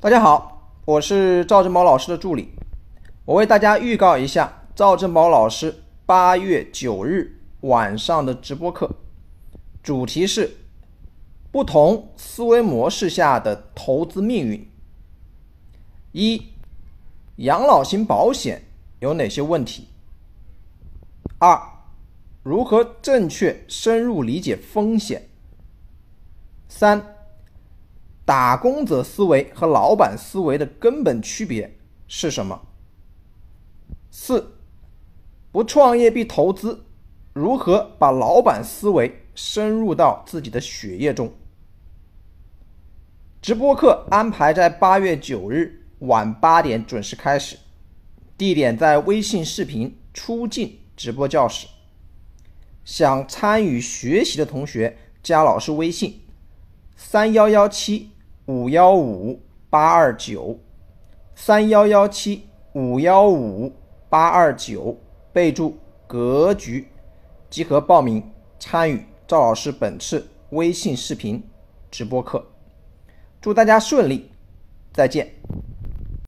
[0.00, 2.54] 大家好，我是赵正宝老师的助理。
[3.24, 8.88] 我为大家预告一下赵正宝老师八月九日晚上的直播课，
[9.82, 10.56] 主题是
[11.50, 14.70] 不同思维模式下的投资命运。
[16.12, 16.46] 一、
[17.38, 18.62] 养老型保险
[19.00, 19.88] 有哪些问题？
[21.38, 21.60] 二、
[22.44, 25.28] 如何正确深入理解风险？
[26.68, 27.17] 三。
[28.28, 32.60] 打工者思维和老板思维的根本区别是什么？
[34.10, 34.52] 四，
[35.50, 36.84] 不创业必投资，
[37.32, 41.32] 如何把老板思维深入到自己的血液中？
[43.40, 47.56] 直播课安排在八月九日晚八点准时开始，
[48.36, 51.66] 地点在微信视频出镜直播教室。
[52.84, 56.20] 想参与学习的同学加老师微信：
[56.94, 58.10] 三幺幺七。
[58.48, 59.38] 五幺五
[59.68, 60.58] 八二九
[61.34, 63.70] 三幺幺七五幺五
[64.08, 64.96] 八二九，
[65.34, 66.88] 备注格局，
[67.50, 68.22] 集合报名
[68.58, 71.42] 参与赵老师本次微信视频
[71.90, 72.42] 直播课。
[73.38, 74.30] 祝大家顺利，
[74.94, 75.30] 再见。